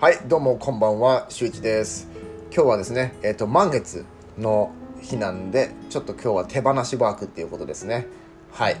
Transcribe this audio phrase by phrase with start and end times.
[0.00, 2.08] はいどうもこんばんはしゅうちです。
[2.50, 4.06] 今日はですねえっ、と満月
[4.38, 8.06] の日なんでちょっと今日は手放しワークっていうことですね。
[8.50, 8.78] はい。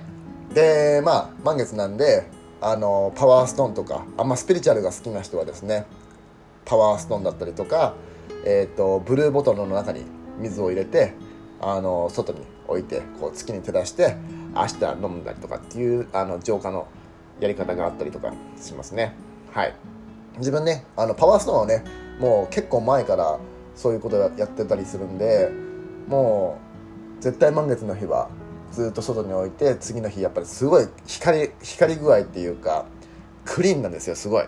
[0.54, 2.26] でまあ満月なんで
[2.62, 5.84] あのパワーストーンとかあんまスピリチュアルが好きな人はですね
[6.64, 7.96] パワーストーンだったりとか
[8.46, 10.06] えっ、とブルーボトルの中に
[10.38, 11.12] 水を入れて
[11.60, 14.16] あの外に置いてこう月に照らして
[14.54, 16.88] 明日飲んだりとかっていうあの浄化の
[17.40, 19.14] やり方があったりとかしますね。
[19.52, 19.74] はい。
[20.40, 21.84] 自分ねあのパワーストーンはね
[22.18, 23.38] もう結構前から
[23.74, 25.50] そういうことやってたりするんで
[26.08, 26.58] も
[27.18, 28.28] う絶対満月の日は
[28.72, 32.86] ずっと外に置いて次の日やっぱりすごい光光具合っていうか
[33.44, 34.44] クリーンなんですよすごい。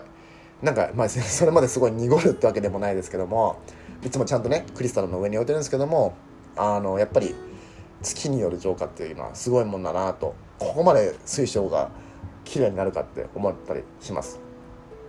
[0.61, 3.57] なんかまあ それまですごい濁るってわけでもないですけども
[4.01, 6.13] いつもちゃんとねクリスタルの上に置いてるんですけども
[6.55, 7.35] あのやっぱり
[8.01, 11.89] 月による浄化っていうのはすごいもんだなとここまで水晶が
[12.45, 14.42] 綺麗になるかって思ったりします。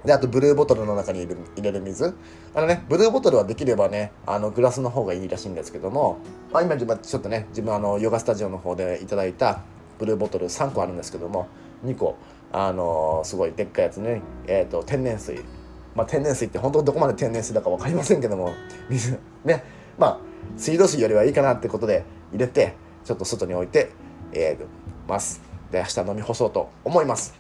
[0.05, 2.15] であとブルーボトルの中に入れる水。
[2.55, 6.19] あのねブルーボトルはできればねあのグラスの方がいいらしいんですけども、
[6.53, 9.63] まあ、今ちょっとね自分あのヨガスタジオの方でいただいた
[9.99, 11.49] ブルーボトル3個あるんですけども
[11.85, 12.17] 2個
[12.53, 15.43] あのすごいでっかいやつね、えーと、天然水。
[15.95, 18.53] まあ天然水って本当どこまで天然水だか分かりませんけども
[18.91, 19.63] 水ね
[19.97, 20.19] まあ
[20.57, 23.91] 水道水よりはいいかなってことで入れてちょっと外に置いて、
[24.33, 25.41] えー、ます。
[25.71, 27.35] で明日飲み干そうと思います。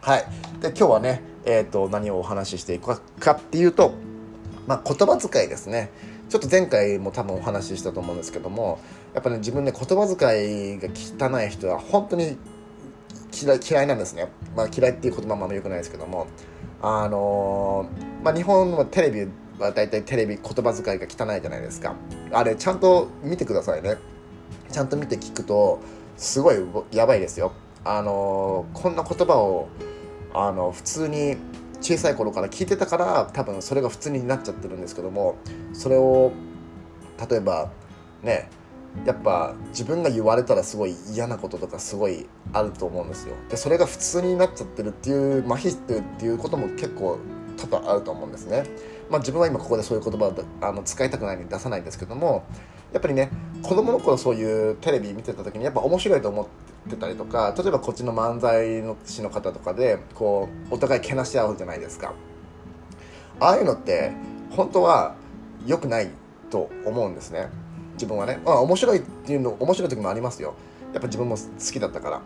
[0.00, 0.24] はい。
[0.60, 3.94] で今日はねえーと、何をお話ししていくかっていうと、
[4.66, 5.90] まあ、言葉遣いですね。
[6.28, 8.78] ちょっと前回も多分お話ししたと思うんですけども
[9.14, 12.38] やっぱね自分ね言葉遣いが汚い人は本当に
[13.42, 16.28] 嫌い嫌いなんですね、まあ、嫌いっていう言葉もあんま良くないですけども。
[16.82, 21.94] あのー、まあ、日本のテレビは大体テレビ言葉遣いが汚いじゃないですか。
[22.32, 23.96] あれちゃんと見てくださいね。
[24.72, 25.80] ちゃんと見て聞くと
[26.16, 26.56] すごい
[26.92, 27.52] やばいですよ。
[27.84, 29.68] あのー、こんな言葉を
[30.34, 31.36] あの普通に
[31.80, 35.36] 小さい頃から聞いてたから多分それが普通になっちゃってるんですけども
[35.72, 36.32] それを
[37.28, 37.70] 例えば
[38.22, 38.50] ね
[39.06, 43.34] やっぱ自分が言われたらすごい嫌なこととかすごいあると思うんですよ。
[43.48, 47.18] でそれが普通になっちゃってるっていう麻痺ってっていうことも結構
[47.56, 48.64] 多々あると思うんですね。
[49.08, 52.44] まあ自分は今ここでそういう言葉をあの使いたくないのに出さないんですけども
[52.92, 53.30] やっぱりね
[53.62, 56.46] 子供の頃そういうテレビ見てた時にやっぱ面白いと思っ
[56.86, 62.14] ってたりとか例えばこっちの漫才の師の方とかでこうお互いけなし合うじゃないですか。
[63.38, 64.12] ああいうのって
[64.50, 65.14] 本当は
[65.66, 66.10] 良くない
[66.50, 67.48] と思うんですね。
[67.94, 68.40] 自分はね。
[68.44, 70.54] まあ面白いっていうの面白い時もありますよ。
[70.92, 71.42] やっぱ自分も好
[71.72, 72.20] きだったから。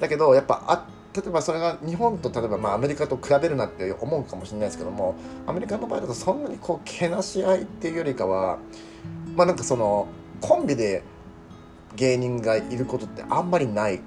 [0.00, 5.16] だけどやっぱあ例えばそれが日本と例えばまあアメリカと比べるなって思うかもしれないですけども
[5.46, 8.58] アメリカの場合だとそんなにこうけなし合いっていうよりかは
[9.34, 10.06] まあなんかその
[10.40, 11.02] コンビで
[11.96, 14.00] 芸人がいることってあんまりない。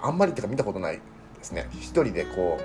[0.00, 1.02] あんまりっていうか見たことないで
[1.42, 1.68] すね。
[1.72, 2.58] 一人でこ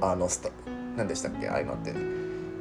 [0.00, 0.50] うあのスタ
[0.96, 1.48] 何でしたっけ？
[1.48, 1.92] ああいうのって。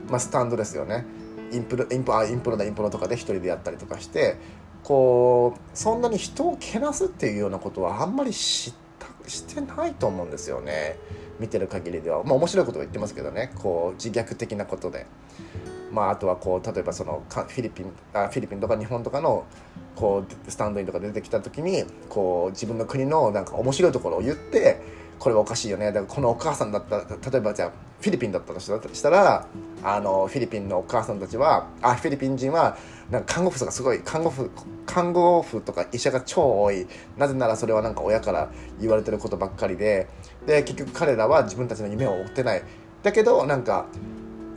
[0.09, 1.05] まあスタンドですよね。
[1.51, 4.37] インプロインプあインプロだインプロとかで一人でやったりとかして
[4.83, 10.97] こうそんなに人をけなすっていうようなことはあんまり知ったしてないと思うんですよね。
[11.39, 12.23] 見てる限りでは。
[12.23, 13.51] まあ面白いことを言ってますけどね。
[13.55, 15.05] こう自虐的なことで。
[15.91, 19.45] まあ、あとはこう例えばそのフィリピンあフィリピンとか日本とかの
[19.95, 24.81] こうスタンドインとか出てきた時にこう自分の国のなんか面白いところを言って
[25.19, 25.87] これはおかしいよね。
[25.87, 26.99] だからこのお母さんだった
[27.31, 29.47] 例えばじゃあフィリピンだったとしたら
[29.83, 32.77] あのフィリピンのお母さんたちはあフィリピン人は
[33.09, 34.51] なんか看護婦がすごい看護婦
[34.85, 36.85] 看護婦とか医者が超多い。
[37.17, 40.07] なぜならそれはなんか親から言われてることばっかりで。
[40.45, 42.63] で結局彼らは自分たちの夢を追ってない。
[43.03, 43.85] だけどなんか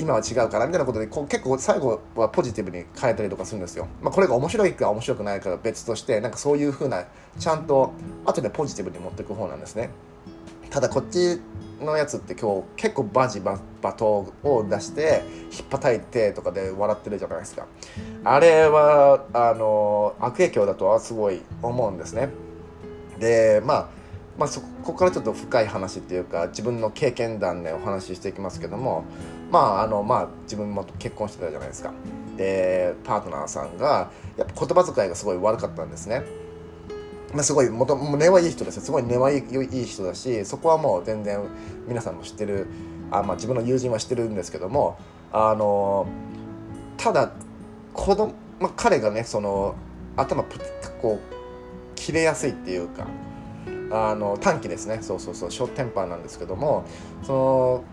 [0.01, 3.87] 今は違うからみたいなことでこう結構最後はポジティブに変えたりとかするんですよ。
[4.01, 7.05] まあ、これが面白いか面白くないかは別としてなんかそういうふうな
[7.39, 7.93] ちゃんと
[8.25, 9.91] 後でポジティブに持っていく方なんですね。
[10.71, 11.41] ただこっち
[11.81, 17.67] のやつって今日結構バジババトを出してひっぱたいてとかで笑ってるじゃないですか
[18.25, 22.29] あれはあの悪影響だとはすごい思うんですね
[23.19, 24.00] でまあ
[24.41, 29.05] まあ、そこからちょっと深い話っていうか自分の経験談でお話ししていきますけども
[29.51, 31.93] まああのまあ自分も結婚してたじゃないですか。
[32.39, 36.23] でパートナーさんがやっぱ言葉遣いがすごい悪かったんですね。
[37.35, 41.39] まあ、すごいもと根はいい人ですよすごい根はいい人だしそこはもう全然
[41.87, 42.67] 皆さんも知ってる
[43.11, 44.99] あ、まあ、自分の友人は知ってるんですけども
[45.31, 46.09] あの
[46.97, 47.31] ただ
[47.93, 49.77] 子供、まあ、彼がねその
[50.17, 50.43] 頭
[51.01, 53.07] こう切れやすいっていうか
[53.91, 54.99] あの短期ですね。
[55.03, 55.51] そうそうそう。
[55.51, 56.85] ショーテンパーなんですけども
[57.23, 57.85] その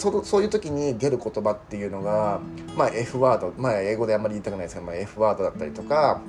[0.00, 2.40] そそういう時に出る言葉っていうのが、
[2.74, 6.22] まあ、F ワード、まあ、英語であんまり言いたくないですけど、まあ、F ワードだったりとか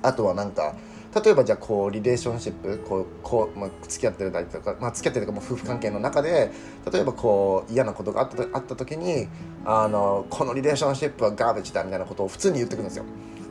[0.00, 0.76] あとはなんか
[1.24, 6.52] 例えばじゃあこうリレーションシップこうこう、まあ、付き合ってるたりとか、まあ、付き合ってるとかも夫婦関係の中で
[6.92, 9.26] 例えばこう嫌なことがあったあった時に
[9.64, 13.04] あのこのリレーションシップはガーベッジだみたいなことを普通に言ってくるんですよ。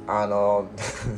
[0.05, 0.67] あの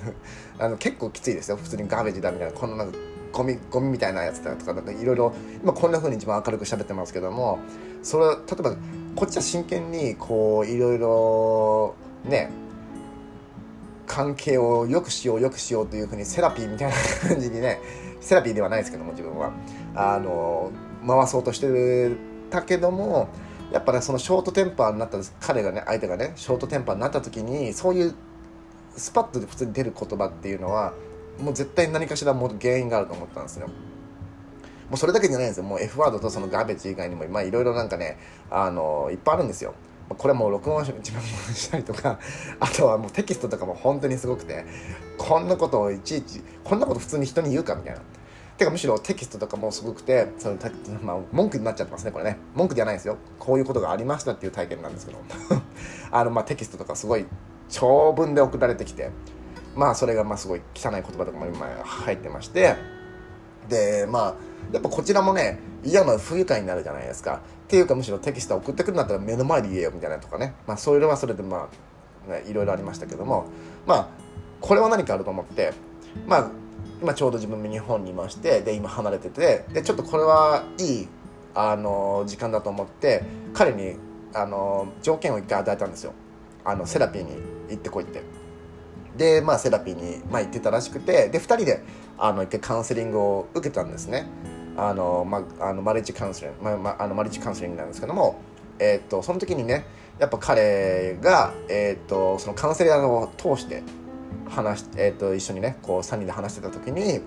[0.59, 1.57] あの結構きついですよ。
[1.57, 2.97] 普通にガーベージだみたいなこのなんか
[3.35, 7.59] ゴミゴミみたいなやつだとかなんかいろいろ今こんな風に一番明るく喋ってますけども
[8.01, 8.75] それ例えば
[9.15, 12.49] こっちは真剣にこういろいろね
[14.07, 16.95] 関係を良くしよう良くしようというふうにセラピーみたいな
[17.27, 17.81] 感じにね
[18.21, 19.51] セラピーではないですけども自分は。
[19.95, 20.71] あの
[21.05, 22.11] 回そうとして
[22.49, 23.29] たけども
[23.71, 28.15] やっぱねそのショートテンパーになった彼がね相手がねショートテンパーになった時にそういう
[28.97, 30.93] スパッと普通に出る言葉っていうのは
[31.39, 33.67] もう絶対何かしらも原因があると思ったんですよ。
[33.67, 35.63] もうそれだけじゃないんですよ。
[35.63, 38.17] もう F ワードとそのガーベッジ以外にも、いろいろなんかね、
[38.51, 39.73] あの、いっぱいあるんですよ。
[40.07, 42.19] これもう録音自分もしたりとか、
[42.59, 44.65] あとはもうテキストとかも本当にすごくて、
[45.17, 48.01] こんなことをいちいち、こんなこと普通に人に言うかみたいな。
[48.57, 50.57] てかむしろテキストとかもすごくて、その
[51.01, 52.37] まあ、文句になっちゃってますね、これね。
[52.53, 53.17] 文句じゃないですよ。
[53.39, 55.17] こういうことがありましたっていう体験なんですけど。
[56.11, 57.25] あの、まあテキストとかすごい
[57.69, 59.09] 長文で送られてきて、
[59.75, 62.75] まあそれがまあすごい汚い言葉とかも今入ってまして
[63.69, 64.35] でまあ
[64.71, 67.41] やっぱこちらもね嫌な不愉快になるじゃないですか。
[67.65, 70.53] っていうかむしろテキスト送ってくるんだったら目の前で言えよみたいなとかね。
[70.67, 71.69] まあそれはそれでま
[72.27, 73.45] あ、ね、いろいろありましたけども。
[73.85, 74.07] まあ
[74.61, 75.73] これは何かあると思って
[76.25, 76.49] まあ
[77.01, 81.07] 今ちょうど自分も日本にいましてで今離れててでちょっとこれはいい
[81.53, 83.23] あの時間だと思って
[83.53, 83.95] 彼に
[84.33, 86.13] あの条件を一回与えたんですよ。
[86.63, 87.29] あのセラピーに
[87.69, 88.34] 行ってこいって。
[89.17, 91.83] で、まあ、セラピーに、まあ、行ってたらしくてで2人で
[92.17, 94.27] あの一回カウンセリングを受けたんですね。
[94.77, 98.39] あの、まあ、あのマリッジカウンセリング、まあまあ、あのマリッジカウンセリングなんですけども、
[98.79, 99.85] えー、っとその時にね
[100.19, 103.83] やっぱ彼が、えー、っとそのカウンセリングを通して
[104.49, 107.21] 話し、えー、っと一緒にねこう3人で話してた時に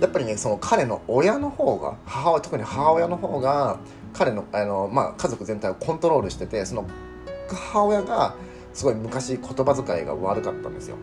[0.00, 3.78] やっぱりねその彼の親の方が母親特に母親の方が
[4.12, 6.86] 彼のあの、まあ、家族全体をコントロールしててその
[7.48, 8.34] 母親が
[8.72, 10.96] すごい昔言葉遣いが悪かったんですよ。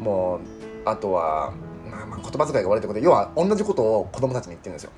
[0.00, 1.52] もうあとは、
[1.90, 4.90] まあ、まあ言葉遣いが悪いってことで要は同じことを子供たちに言ってるんですよ。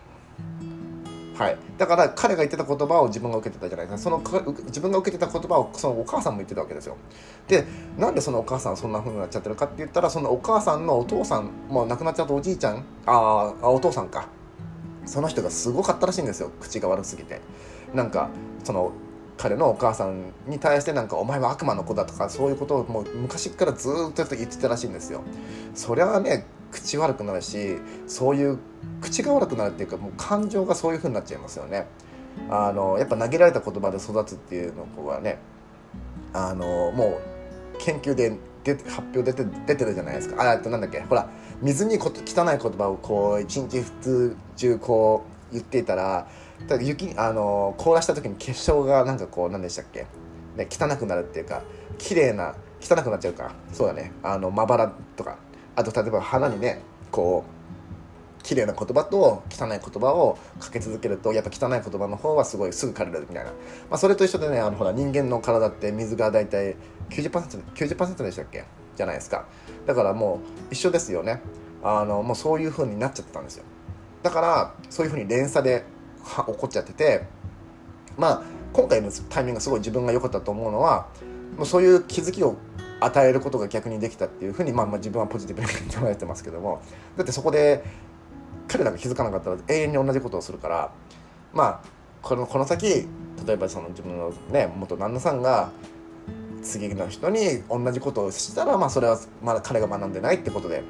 [1.39, 4.11] はい、だから彼が言ってた言葉を自分が受けてたじゃないですか。
[4.11, 6.97] その自分が受けてた言葉をそのお母さんも言ってたわけですよ。
[7.47, 7.65] で
[7.97, 14.29] なんでそのお母さんそんな風になっちゃってるかって言ったらそのお母さんのお父さんもう亡くなっちゃったおじいちゃんああお父さんか。
[15.07, 16.51] その人がすごかったらしいんですよ。
[16.61, 17.41] 口が悪すぎて。
[17.95, 18.31] なんか
[18.65, 18.91] その
[19.39, 25.23] 彼のお母さんに対してなんか「お前は悪魔の子だ」とかそういうことをもう昔からずっと言ってたらしいんですよ。
[25.75, 28.59] それはね口悪くなるしそういう
[29.01, 31.87] 口が悪くなるっていうかもう感情がそういう風になっちゃいますよね。
[32.51, 35.39] あのやっぱ投げられた言葉で育つっていうのはね
[36.33, 37.19] あのも
[37.75, 41.29] う研究でで発表出て出てるじゃないですかあとなんだっけほら
[41.63, 46.27] 水にこ汚い言葉をこう一日普通中こう言っていたら
[46.67, 50.07] だ雪あの凍らした時に結晶がなんかこう何でしたっけ、
[50.57, 51.63] ね、汚くなるっていうか
[51.99, 53.53] 綺麗な汚くなっちゃうか。
[53.73, 54.13] そうだね。
[54.23, 55.37] あのまばらとか。
[55.77, 56.81] あと例えば花にね
[57.13, 63.57] こう綺麗な言葉と汚い言葉をかけ続けるとやっぱ汚い言葉の方はすごいすぐ枯れるみたいな、ま
[63.93, 66.77] あ、それと一緒でねあのほら人間の体って水が大体
[67.11, 68.65] 90%, 90でしたっけ？
[68.97, 69.47] じゃないですか。
[69.87, 70.41] だからも
[70.71, 71.41] う一緒ですよね。
[71.83, 73.65] あのもうそういう風になっちゃったんですよ。
[74.23, 75.85] だからそういう風に連鎖で
[76.25, 77.25] 起こっちゃってて
[78.17, 81.09] まあ今回のタイミングがすごい自分が良かったと思うのは
[81.57, 82.57] もうそういう気づきを
[83.01, 86.83] 与えることが逆にできたっていうふうに、まあ、まあ自分はポジティブに捉えてますけども
[87.17, 87.85] だってそこで
[88.67, 90.93] 彼らが気づかなかったら永遠に同じことをするから
[91.53, 93.07] まあこのこの先
[93.47, 95.71] 例えばその自分のね元旦那さんが
[96.63, 100.83] 次の人に同じことをしたらまあそれはまだ彼が学んでないってことで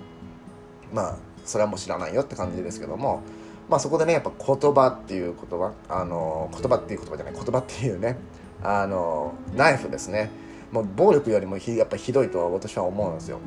[0.92, 3.22] まあそれはもう知らないよって感じですけども
[3.68, 8.16] まあ、そこでねやっぱ言葉っていう言葉あの言葉っていう言葉じゃない言葉っていうね
[8.62, 10.30] あのナイフですね。
[10.72, 13.38] もう暴力よりもひやっぱひどいと私は思うんですよ、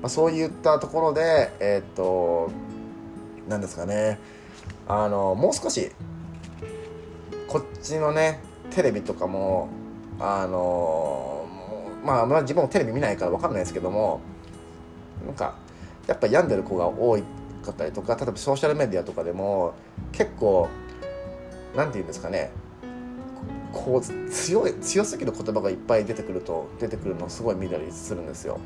[0.00, 2.50] まあ、そういったところでえー、っと
[3.48, 4.18] 何ですかね。
[4.88, 5.90] あのもう少し
[7.48, 8.40] こっちのね
[8.70, 9.68] テレビとかも
[10.20, 11.46] あの
[12.04, 14.20] まあ、自分もテレビ見ないから分かんないですけども
[15.24, 15.56] なんか
[16.06, 17.24] やっぱ病んでる子が多い
[17.64, 19.74] かったりとか例えばソーシャルメディアとかでも
[20.12, 20.68] 結構
[21.74, 22.50] 何て言うんですかね
[23.72, 28.60] こう強い強すぎる言葉がいっぱい出てくると出てくるのすごい見たりするんですよ。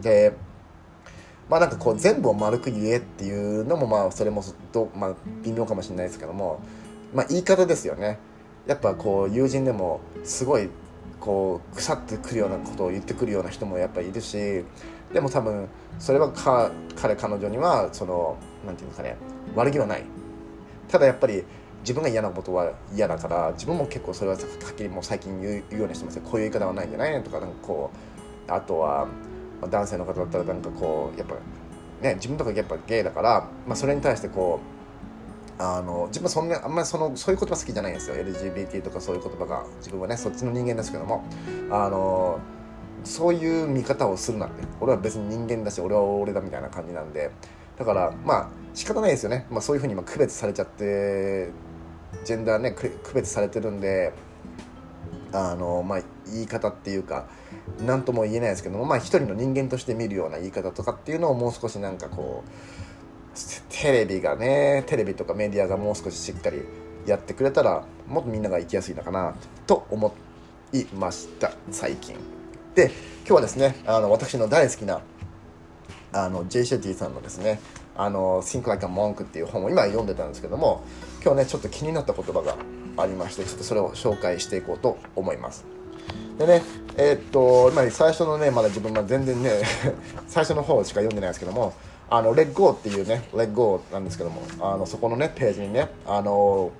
[0.00, 0.34] で
[1.50, 4.42] まあなんかこう全部を丸く言えっていうのもまあそれも
[4.72, 6.60] ど、まあ、微妙かもしれないですけども、
[7.12, 8.18] まあ、言い方ですよね。
[8.66, 10.70] やっぱこう友人でもすごい
[11.22, 14.64] こう腐ってくるようなことを言ってくるような人もやっぱりいるし
[15.12, 15.68] でも多分
[16.00, 18.36] それはか彼彼女にはその
[18.66, 19.16] なんていうのかね
[19.54, 20.04] 悪気はない。
[20.88, 21.44] ただやっぱり
[21.82, 27.90] 自分が嫌なことは嫌だから自分も結構それははっきりもう最近言うようにしてますこういう言い方はないんじゃないとかなんかこ
[28.48, 29.08] うあとは
[29.70, 31.34] 男性の方だったらなんかこうやっぱ
[32.02, 34.81] ね自分とかやっぱゲイだから、まあ、それに対してこう
[35.62, 38.16] あの自分はそんなあんまりそのそういう言葉好きじゃないんですよ。
[38.16, 39.64] LGBT とかそういう言葉が。
[39.78, 41.24] 自分はねそっちの人間ですけども。
[41.70, 42.40] あの
[43.04, 44.62] そういう見方をするなんて。
[44.80, 47.30] 俺は別に人間だし俺は俺だみたいな感じなんで。
[47.78, 51.50] だからまあ仕方ないですよね、まあ、そういうふうに今区別されちゃって
[52.24, 54.12] ジェンダーね区別されてるんで
[55.32, 56.02] あのまあ
[56.32, 57.26] 言い方っていうか
[57.84, 62.50] 何とも言えないですけどもまあ一人の人間として見るような言い方とかっていうのをもう少しなんかこう
[63.68, 66.62] テレビがねテレビとかメディアがもう少ししっかり
[67.06, 69.34] やってくれたらもっとみんなが生きやすいのかな
[69.66, 70.14] と思
[70.72, 72.16] いました最近
[72.74, 75.00] で今日はですねあの私の大好きな
[76.12, 76.64] あの J.
[76.64, 77.60] シェティさんのですね
[77.96, 80.84] あの Think Like a Monk っていう本を今読んでたんですけども
[81.22, 82.56] 今日ねちょっと気になった言葉が
[82.96, 85.64] ありましてちょっとそれを紹介していこうと思います
[86.38, 86.62] でね
[86.96, 89.62] えー、っと今最初のねまだ自分は全然ね
[90.28, 91.74] 最初の方しか読んでないですけども
[92.14, 96.70] あのレッゴーっていうねレッゴーなんですけどもあのそこのねページにねあの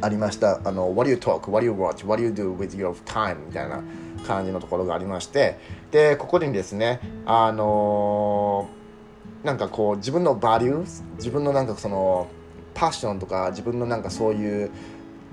[0.00, 1.50] ありましたあの What do you talk?
[1.50, 2.06] What do you watch?
[2.06, 3.44] What do you do with your time?
[3.46, 3.82] みたいな
[4.26, 5.58] 感じのところがありまして
[5.90, 8.70] でここにですねあの、
[9.44, 12.28] なんかこう自分のバリュー自分のなんかその
[12.72, 14.70] パッションとか自分のなんかそういう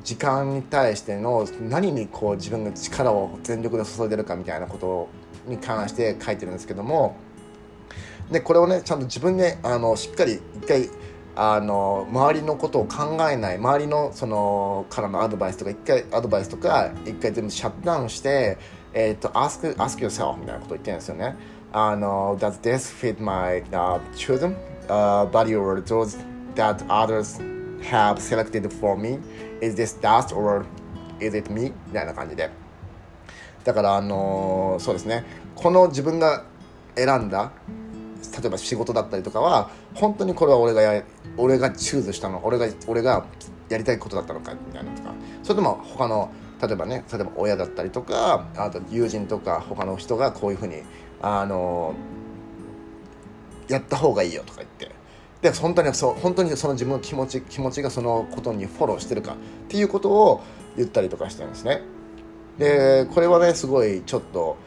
[0.03, 5.07] 時間に対しての何にこう自分が力を全力で注いでるかみたいなこと
[5.47, 7.15] に関して書いてるんですけども
[8.31, 10.89] でこれをねちゃんと自分であのしっかり一回
[11.35, 18.57] あの周りのことを考えない周りのそのからのアドバイスとか一回アドバイスとか一回全部シャットダウンして
[18.93, 21.35] えっ、ー、と ask, ask yourself みたいなことを言ってるんですよね。
[21.73, 24.55] あの does this fit my、uh, children、
[24.87, 26.17] uh, body or those
[26.55, 27.37] that others
[27.81, 29.19] have selected for me?
[29.61, 30.65] Is this dust or
[31.19, 31.73] is it me?
[31.87, 32.49] みたいな感じで。
[33.65, 35.25] だからあの、そうですね。
[35.55, 36.45] この自分が
[36.95, 37.51] 選んだ
[38.31, 41.03] 例えば仕事だったりとかは本当にこれは俺がや
[41.37, 43.25] 俺がチューズしたの俺が俺が
[43.69, 45.13] やりたいことだったのかみたいなとか。
[45.43, 50.83] それとも他の例えばね例えば親だったりとかあと友人とか他の人がこういうふうに
[51.21, 51.93] あの
[53.67, 54.91] やった方がいいよとか言って。
[55.41, 59.35] で本当にそう本当にその自分の気持ち気持ちがそのことにフォローしてるかっ
[59.67, 60.41] ていうことを
[60.75, 61.81] 言ったりとかしてるんですね。
[62.57, 64.57] でこれはねすごいちょっと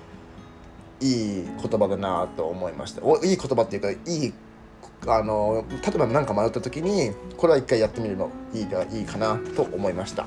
[1.01, 3.95] いい言葉だなと思いましたおいい言葉っていうかい
[4.27, 4.33] い
[5.07, 10.27] あの例えば何か迷った時にこれは一回やってみるのいいかいいかなと思いました。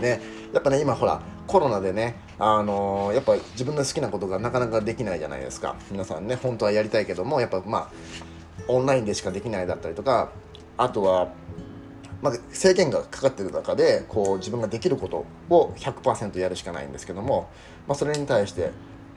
[0.00, 0.20] ね。
[0.54, 5.76] やっぱね今ほらコロナでねあのやっぱ自分の好きなことがなかなかできないじゃないですか。
[5.90, 7.90] 皆さんね本当はやりたいけどもやっぱまあ
[8.68, 10.32] オンラインでしかできないだったりとか
[10.78, 11.28] あとは
[12.20, 17.48] まあ、制限がかかってる中でこう自分ができることを100%やるしかないんですけども、
[17.86, 18.72] まあ、それに対して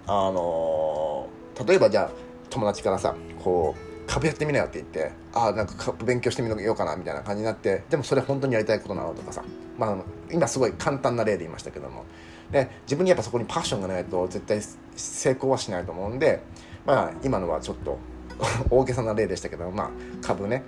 [0.07, 1.27] あの
[1.65, 2.11] 例えばじゃあ
[2.49, 9.43] 友達からさこう株やってみなよって言ってああなんか株勉強してみようかなみたいな感じになってでもそれ本当にやりたいことなのとかさ、
[9.77, 9.97] まあ、
[10.31, 12.05] 今すごい簡単な例で言いましたけども。
[12.51, 14.59] で自分にやっぱそこにパッションがないと絶対
[14.95, 16.41] 成功はしないと思うんで、
[16.85, 17.97] まあ、今のはちょっと
[18.69, 19.89] 大げさな例でしたけど、まあ、
[20.21, 20.63] 株ね。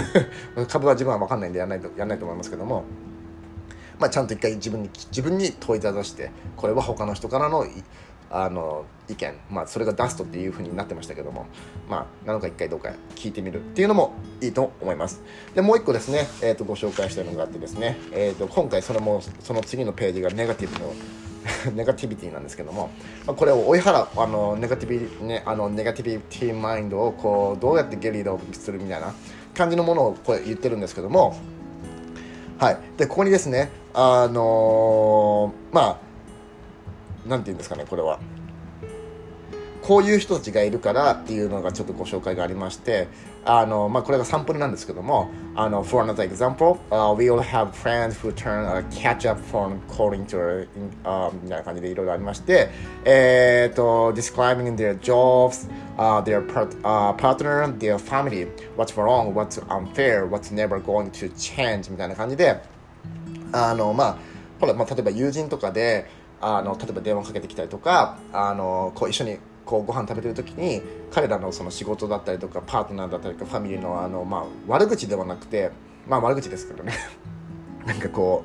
[0.68, 2.84] 株は自分は分かんないんでやらないとやらないと思いますけども、
[3.98, 7.66] まあ、ちゃんと一回自分に自分に問いただしてこれは他の人からの
[8.30, 11.46] あの意見、まあ、それがダストっていうふうになってましたけども、
[11.88, 15.22] まあ、なのか一回どうか聞いてみるっていうのもいいと思います。
[15.54, 20.92] で、もう一個ですね、えー、とご紹介したいのがあってですね、えー、と今回それも、その次のページがネガティブの
[21.74, 22.90] ネガティビティなんですけども、
[23.26, 29.14] まあ、これを追い払うあのネガティビ、ね、あのネガティビティマインドをこうどうやってゲリラするみたいな
[29.54, 31.36] 感じのものをこれ言ってるんですけども、
[32.58, 36.05] はい、でここにですねあのー、まあ
[37.28, 38.18] 何て言うんですかねこれは
[39.86, 43.06] こういう人たちがいるからっていうのがちょっとご紹介がありまして
[43.44, 50.66] あの、まあ、これがサンプルなんですけどもあの For another example、uh, we all have friends who turn a catch up from calling to、
[51.04, 52.68] uh, みたいな感じでいろいろありまして
[53.04, 61.08] えっ、ー、と describing their jobs、uh, their part,、uh, partner their family what's wrong what's unfair what's never going
[61.12, 62.60] to change みたいな感じで
[63.52, 64.18] あのまあ
[64.58, 66.06] ほら、まあ、例えば友人とかで
[66.40, 75.70] あの例えば電話かけてきたりとかあのこう一緒にこうご飯食べてる時に彼らのその仕事だったりとかパートナーだったりとかファミリーのあの、まあ、悪口ではなくて
[76.08, 76.94] まあ悪口ですけどね。
[77.84, 78.44] なんかこ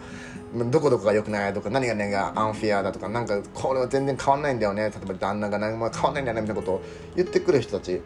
[0.55, 4.83] うどこどこが良くないとか何が何がアンフェアだとかなんかこれは全然変わんないんだよね。
[4.83, 6.81] 例えば旦那が何も変わんないんだよねみたいなことを
[7.15, 8.01] 言ってくる人たち。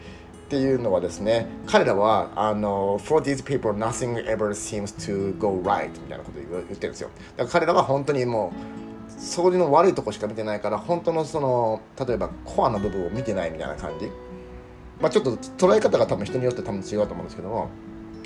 [0.46, 7.10] っていうのはですね彼らはあの For these people nothing ever seems to go right みたいなことを言ってるんですよ。
[7.36, 8.85] だから彼らは本当にもう
[9.17, 14.10] それの悪いとこしか見てないから本当のその例えばコアの部分を見てないみたいな感じ。
[15.00, 17.69] まあちょっと捉え方が多分人によって多分違うと思うんですけども、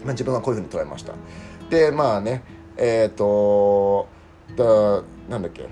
[0.04, 1.14] まあ、自分はこういうふうに捉えました。
[1.70, 2.44] でまあね
[2.78, 4.08] えっ、ー、と
[4.56, 5.68] だなんだっけ。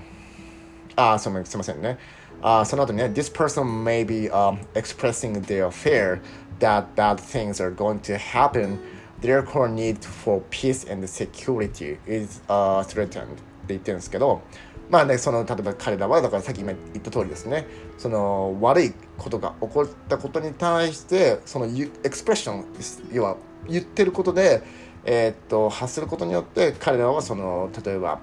[0.96, 1.98] ああすみませんね。
[2.42, 6.20] あその後にね This person may be、um, expressing their fear
[6.60, 8.78] that bad things are going to happen.
[9.20, 13.48] Their core need for peace and security is、uh, threatened.
[13.68, 14.42] って言ってるんですけど
[14.90, 17.66] まあね、その例えば彼らはだからさっき今言った通りですね。
[17.98, 22.64] その悪いことが起こったことに対してそのエクスプレッション
[23.12, 23.36] 要は
[23.68, 24.62] 言ってることで、
[25.04, 28.20] えー、っと発することによって彼らはその例えば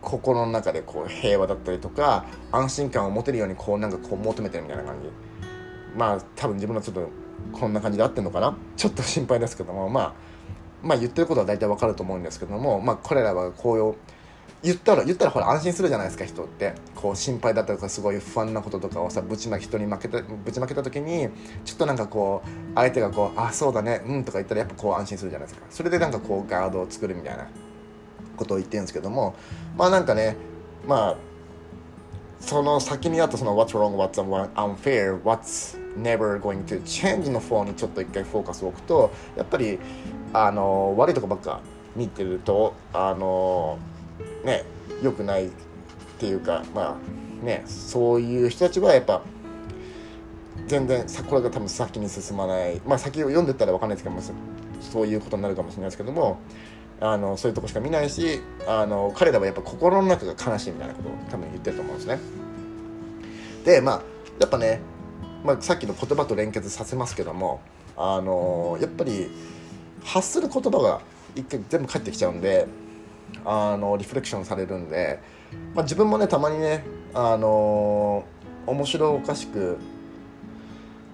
[0.00, 5.08] 心の中でこう平和だったりとか安心感を持てるようにこうなんかこう求めてるみたいな感じ。
[5.96, 7.08] まあ多分自分のちょっと
[7.52, 8.56] こんな感じで合ってるのかな？
[8.76, 10.14] ちょっと心配ですけどもまあ
[10.82, 13.94] まあ言ってることは大体わかると思うんですけどもまあこれらはこういう
[14.64, 16.74] 言ったら言ったらほら安心するじゃないですか人って。
[17.04, 21.28] こう心配だったとかすごい不安なこととかをさぶちまき人に負けたぶちまけた時に
[21.66, 25.66] ちょっとなんかこう相手がこう「あそうだねうん」とか言ったらやっぱこう安心するじゃないですか。
[25.68, 27.46] それでなんかこうガードを作るみたいな
[28.38, 29.34] ことを言ってるんですけども
[29.76, 30.36] まあなんかね
[30.86, 31.16] まあ
[32.40, 34.18] その先にあったその What's wrong, what's
[34.54, 39.78] unfair, what's never going to change の方にちょっと一回フォーカスを置くとやっぱり
[40.32, 41.60] あの悪いとこばっか
[41.94, 43.78] 見てるとあの
[44.44, 44.64] ね
[45.02, 45.50] 良くないっ
[46.18, 46.98] ていうかま
[47.42, 49.22] あねそういう人たちはやっぱ
[50.66, 54.22] 全然これが多分先に進まないまあ先を読んでたら分かんないですけども
[54.80, 56.38] そういうことになるかもしれないですけども
[57.00, 62.18] あのそういうとこしか見ないしあの彼らはやっぱ心の中が悲しいみたいなことを多分言ってると思うんですね。
[63.64, 64.02] でまあ
[64.40, 64.80] やっぱね、
[65.44, 67.60] まあ、さっきの言葉と連結させますけども
[67.96, 69.30] あのやっぱり
[70.02, 71.00] 発する言葉が
[71.34, 72.66] 一回全部返ってきちゃうんで
[73.44, 75.20] あのリフレクションされるんで、
[75.74, 78.24] まあ、自分もねたまにねあの
[78.66, 79.78] 面白おかしく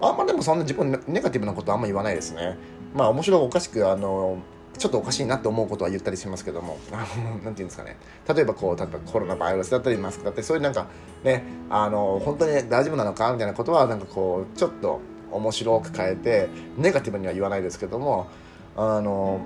[0.00, 2.56] あんまでもそんな自分ネガティブなことあんま言わないですね
[2.94, 4.38] まあ面白おかしくあの
[4.80, 7.98] ちょっとおかしいなって思うことは言ったりしますけども、 あの、なんていうんですかね。
[8.26, 10.86] 例えばこう、例えばコロナバイアスだったり、マスクだったり、そういうなんか
[11.22, 15.00] ね、あの、本当に大丈夫なのかみたいなことは、なんかこう、ちょっと
[15.32, 18.28] 面白く変えて、ネガティブには言わないですけども、
[18.74, 19.40] あの、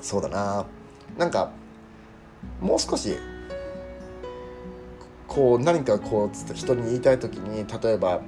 [0.00, 0.64] そうだな、
[1.18, 1.50] なんか、
[2.60, 3.16] もう少し、
[5.26, 8.20] こう、何かこう、人に言いたい時に、例えば、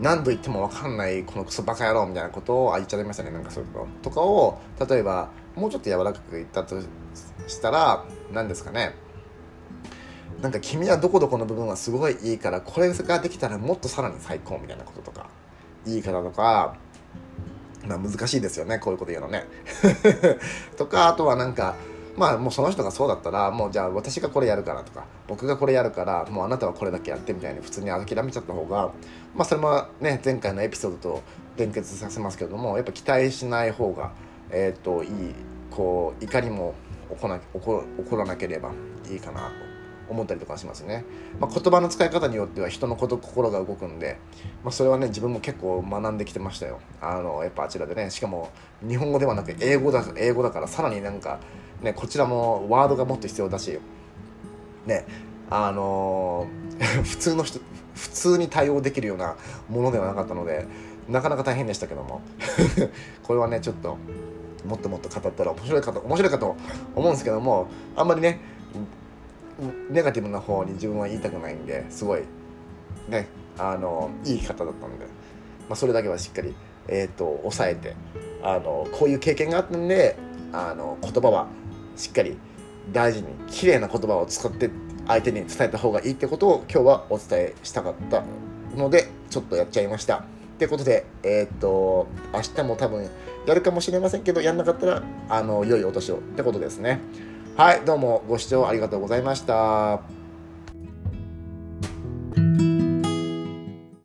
[0.00, 4.58] 何度言っても分かんないこのクソバカ野郎みたいなことをあ言っちゃいましたねなんかそういうこととかを
[4.88, 6.80] 例えばもうちょっと柔らかく言ったと
[7.46, 8.94] したら何ですかね。
[10.40, 15.28] なんか君はどこどこの部分はすごいいいからこれができたらもっとさらに最高みたいなこととか
[15.84, 16.76] いい方とか
[17.86, 19.44] まあ難しいですよねこういうこと言うのね。
[20.78, 21.74] とかあとはなんか
[22.16, 28.92] まあもうその人がそうだったらもうじゃあ私がこれやるからとか僕がこれやるからもうあなたはこれだけやってみたいに普通に諦めちゃった方が
[29.34, 31.22] まあそれもね前回のエピソードと
[31.56, 34.12] 連結させますけどもやっぱ期待しない方が
[34.50, 35.10] えっ、ー、といい
[35.70, 36.74] こう怒りも
[37.10, 38.72] 起こな起こ起こらなければ
[39.10, 39.70] いいかなと
[40.10, 41.04] 思ったりとかしますね、
[41.38, 44.18] まあ、言葉の使い方によっては人のこと心が動くんで、
[44.64, 46.80] まあ、それはね自分も結構学んできてましたよ。
[47.00, 48.50] あのやっぱあちらでねしかも
[48.86, 51.38] 日本語ではなく英語だ英語だからさらになんか
[51.82, 53.78] ね、こちらもワードがもっと必要だし、
[54.86, 55.06] ね、
[55.50, 57.60] あのー、 普通の人、
[57.94, 59.36] 普通に対応できるような
[59.68, 60.66] ものではなかったので、
[61.08, 62.20] なかなか大変でしたけども、
[63.24, 63.96] これはね、ちょっと、
[64.66, 66.56] もっともっと語ったら面白いかと、面白いかと
[66.94, 67.66] 思うんですけども、
[67.96, 68.40] あんまりね、
[69.90, 72.22] ネガティブな方に自分は言いたくないんで、すごい、
[73.08, 73.26] ね、
[73.58, 75.06] あの、いい方だったんで、
[75.68, 76.54] まあ、それだけはしっかり、
[76.88, 77.94] えっ、ー、と、抑えて、
[78.42, 80.16] あの、こういう経験があったんで、
[80.52, 81.46] あの、言葉は
[82.00, 82.36] しっかり
[82.92, 84.70] 大事に綺麗な言葉を使って
[85.06, 88.24] 相手に伝えた方がいいってことを今日はお伝えしたかった
[88.74, 90.18] のでちょっとやっちゃいました。
[90.18, 90.22] っ
[90.60, 93.08] てことで、えー、っと明日も多分
[93.46, 97.00] やるかもしれませんけどやんなかったらあの良いお年をってことですね。
[97.56, 100.19] はいどうもご視聴ありがとうございました。